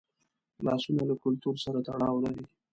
[0.65, 2.45] لاسونه له کلتور سره تړاو لري